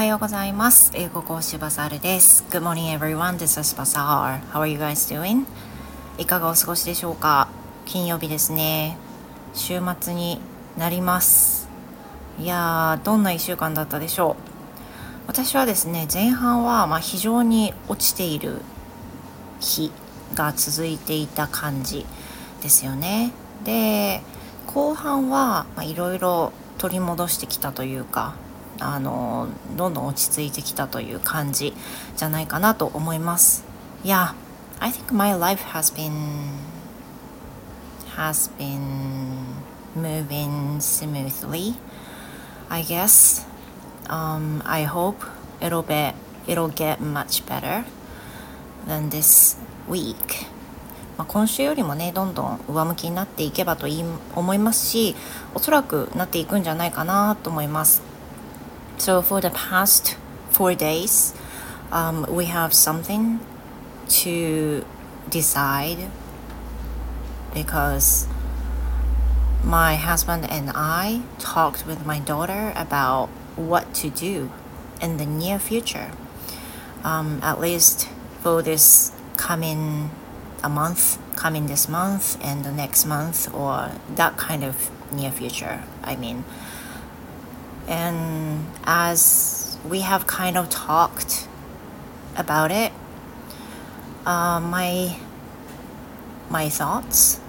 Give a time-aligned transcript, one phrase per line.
[0.00, 0.92] はようございます。
[0.94, 2.42] 英語講師バザールです。
[2.48, 4.40] Good morning everyone, this is Bazaar.
[4.50, 5.44] How are you guys doing?
[6.16, 7.48] いかがお過ごしでしょうか？
[7.84, 8.96] 金曜日ですね。
[9.52, 10.40] 週末に
[10.78, 11.68] なります。
[12.38, 14.42] いやー、どんな1週間だったでしょう？
[15.26, 18.62] 私はですね、前半はま非常に落ちている
[19.60, 19.92] 日
[20.32, 22.06] が続いていた感じ
[22.62, 23.32] ですよね。
[23.64, 24.22] で、
[24.66, 28.32] 後半はいろいろ取り戻してきたというか
[28.80, 31.74] あのどんどん落ち着いてきたという感じ
[32.16, 33.64] じゃないかなと思います。
[34.02, 34.34] Yeah,
[34.80, 36.10] I think my life has been
[38.16, 38.80] has been
[39.94, 41.74] moving smoothly.
[42.68, 43.46] I guess.
[44.08, 45.24] Um, I hope
[45.60, 46.14] it'll be
[46.46, 47.84] it'll get much better
[48.86, 50.46] than this week.
[51.18, 54.02] まあ、今週よりもねどんどん上向きになっていけばとい
[54.34, 55.14] 思いますし
[55.54, 58.09] おそらくなっていくんじゃないかなと思います。
[59.00, 60.18] So for the past
[60.50, 61.32] four days,
[61.90, 63.40] um, we have something
[64.20, 64.84] to
[65.30, 66.10] decide
[67.54, 68.28] because
[69.64, 74.52] my husband and I talked with my daughter about what to do
[75.00, 76.12] in the near future.
[77.02, 78.06] Um, at least
[78.42, 80.10] for this coming
[80.62, 85.84] a month, coming this month and the next month, or that kind of near future.
[86.04, 86.44] I mean,
[87.89, 91.47] and as we have kind of talked
[92.35, 92.91] about it,
[94.25, 95.17] uh, my
[96.49, 97.39] my thoughts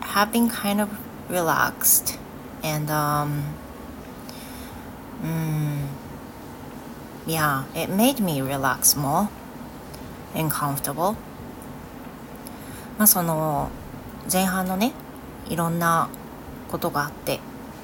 [0.00, 0.88] have been kind of
[1.28, 2.18] relaxed
[2.62, 3.54] and um,
[5.22, 5.86] mm,
[7.26, 9.28] yeah, it made me relax more
[10.34, 11.16] and comfortable.
[12.98, 13.68] まあその
[14.32, 14.92] 前半のね
[15.48, 16.08] いろんな
[16.70, 17.40] ことがあって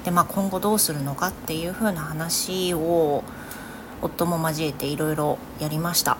[0.08, 3.22] で、まあ、今後どうするのかっていう風な話を
[4.00, 6.16] 夫も交えていろいろやりました。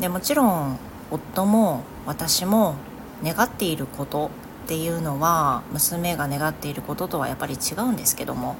[0.00, 0.78] でもちろん
[1.10, 2.76] 夫も私も
[3.22, 4.30] 願っていること
[4.64, 8.56] っていうのは娘が願っていることとはやっぱり違うんですけども。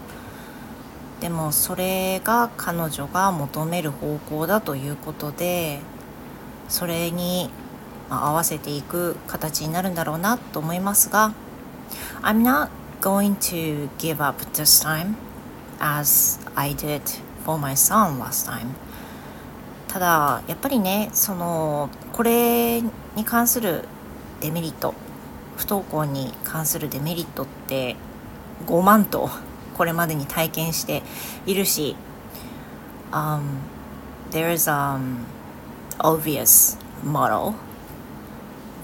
[1.21, 5.81] でもそれが彼女が求める方向だということで
[6.69, 7.49] それに
[8.11, 11.33] 合わせていく形になるんだろうなと思いますが
[12.23, 15.17] I'm not going to give up this time
[15.81, 17.03] as I did
[17.45, 18.69] for my son last time
[19.89, 22.91] ただやっぱりねそのこれに
[23.25, 23.85] 関する
[24.41, 24.95] デメリット
[25.57, 27.97] 不登校に関するデメリットって
[28.67, 29.29] 5万と
[29.77, 31.03] これまでに体験して
[31.45, 31.97] いるし、
[33.11, 33.43] um,
[34.31, 35.25] there is an
[35.99, 37.55] obvious model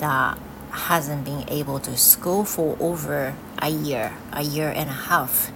[0.00, 0.36] that
[0.77, 5.51] hasn't been able to school for over a year, a year and a half.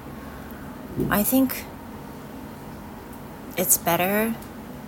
[1.09, 1.65] I think
[3.57, 4.35] it's better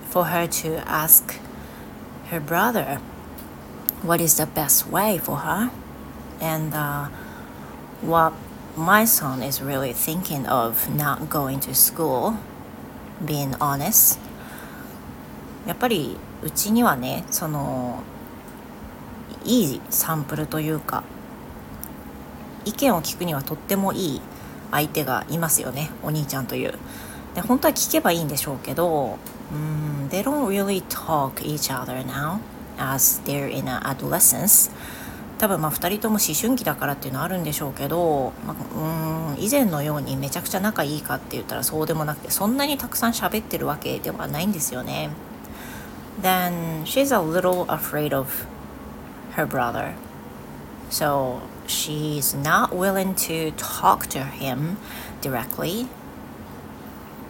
[0.10, 1.40] for her to ask
[2.30, 3.00] her brother
[4.02, 5.72] what is the best way for her
[6.40, 7.06] and uh,
[8.02, 8.34] what
[8.78, 12.38] my son is really thinking of not going to school
[13.26, 14.20] being honest
[15.68, 18.02] やっぱりうちにはねその
[19.45, 21.05] いいサンプルというか
[22.65, 24.21] 意見を聞くにはとってもいい
[24.71, 26.75] 相手がいますよねお兄ちゃんという。
[27.35, 29.19] で本当は聞けばいいんでしょうけど
[29.53, 32.39] うん They don't really talk each other now
[32.79, 34.71] as they're in a adolescence
[35.39, 45.11] 多分まあ2人とも思春期だからっていうのはあるんでしょうけど、まあ、うん以前のようにめちゃくちゃ仲いいかって言ったらそうでもなくてそんなにたくさん喋ってるわけではないんですよね。
[46.23, 48.47] Then she's a little afraid of
[49.37, 49.95] her brother.
[50.91, 54.77] So she's not willing to talk to him
[55.21, 55.87] directly.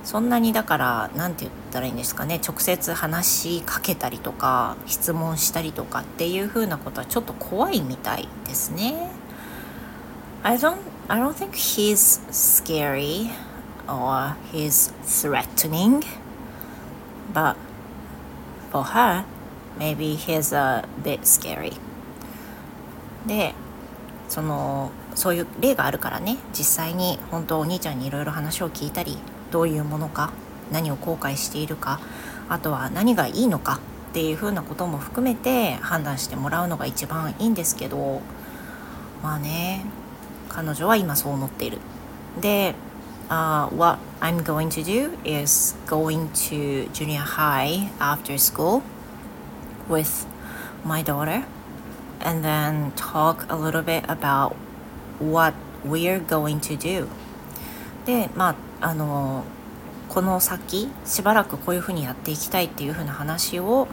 [0.04, 9.10] そんなにだから何て言ったらいいんですかね直接話しかけたりとか質問したりとかっていう風なことはちょっと怖いみたいですね。
[10.42, 10.76] I don't,
[11.08, 13.30] I don't think he's scary
[13.88, 16.04] or he's threatening,
[17.32, 17.56] but
[18.70, 19.24] for her,
[19.78, 21.72] maybe he's a bit scary.
[23.26, 23.54] で
[24.28, 29.18] そのそういう例があるからね実際に本当お兄ちゃんにいろいろ話を聞いたり
[29.50, 30.32] どういうものか
[30.72, 32.00] 何を後悔しているか
[32.48, 33.80] あとは何がいいのか
[34.10, 38.22] っていうふうなことも含めて判断してもらうのが一番いいんですけど
[39.22, 39.84] まあね
[40.48, 41.78] 彼女は今そう思っている。
[42.40, 42.74] で、
[43.28, 48.82] uh, What I'm going to do is going to junior high after school
[49.88, 50.26] with
[50.84, 51.44] my daughter
[52.24, 54.54] and then talk a little bit about
[55.20, 55.54] what
[55.84, 57.06] we're going to do
[58.04, 59.44] でまああの
[60.08, 63.88] この先しばらくこういうふうにやっていきたいっていうふうな話を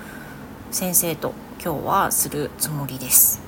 [0.71, 1.33] 先生と
[1.63, 3.41] 今日はするつもりです。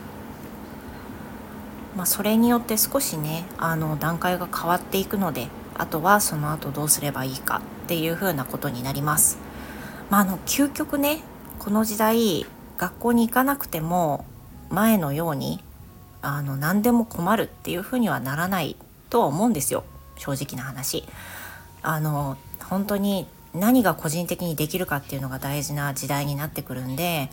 [1.96, 9.38] まあ、それによって少しねあの段階が変わっていくのであとはその後どうすればいいかっていうふうなことになります。
[10.10, 11.20] まあ、あの究極ね
[11.60, 12.46] この時代
[12.78, 14.26] 学校に行かなくても
[14.74, 15.64] 前のように
[16.24, 18.76] あの何でも困るっていうふうにはならない
[19.10, 19.84] とは思うんですよ。
[20.18, 21.06] 正直な話。
[21.82, 22.38] あの
[22.70, 27.30] 本当に何が個人的にできるかっていうのが大事な時代になってくるんで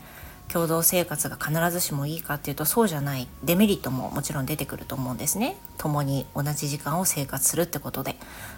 [0.49, 3.27] 共同生活が必ずしもいいかっていうとそうじゃない。
[3.43, 5.55] デメリットももちろん出てくると思うんですね。
[5.77, 8.17] 共に同じ時間を生活するってことで。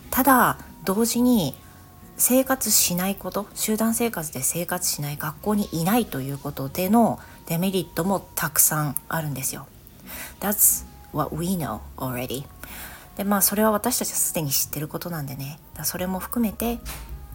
[0.09, 1.55] ただ同時に
[2.17, 9.67] 生活しないこと集団生活で生活しない学校にいないということでのデメリットもたくさんあるんですよ
[10.39, 12.45] That's what we know already
[13.17, 16.79] でまあそれは私たちはすでに知ってることなんでねそれも含めて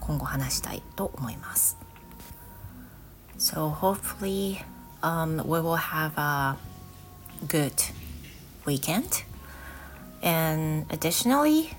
[0.01, 1.77] 今後話したいと思います
[3.39, 4.59] So hopefully
[5.03, 6.57] um, we will have a
[7.47, 7.73] good
[8.65, 9.25] weekend
[10.23, 11.71] and additionally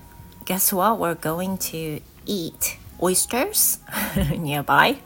[0.46, 3.80] guess what we're going to eat oysters
[4.40, 4.96] nearby.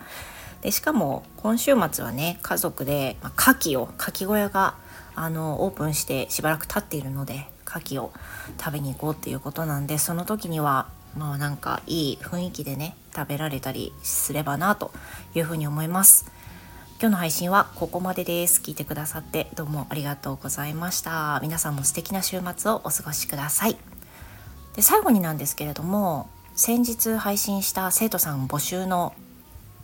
[0.62, 4.76] でしかも今週末はね家族で、まあ、牡蠣を牡蠣小屋が
[5.14, 8.12] あのオープンしてしばらく経っているので牡蠣を
[8.58, 14.90] 食べに行こうっていうことなんでその時にはまあなんかいい雰囲気でね食べられたりすればなと
[15.34, 16.32] いうふうに思います。
[17.00, 18.62] 今日の配信はここまでです。
[18.62, 21.38] 聞いてくださってどうもありがとうございました。
[21.42, 23.76] 皆さんも素敵な週末をお過ごしください。
[24.74, 29.14] で最後になんですけれども先日配信した生徒さん募集の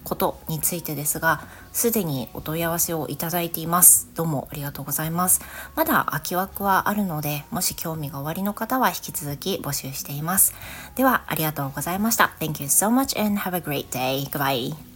[0.05, 4.09] ことについてですがすでにお問い合わせをいただいています。
[4.15, 5.41] どうもありがとうございます。
[5.77, 10.55] まだ空き枠はあるのでもし興味がおありの方は引き続き募集しています。
[10.95, 12.33] ではありがとうございました。
[12.41, 14.27] Thank you so much and have a great day.
[14.31, 14.90] Goodbye.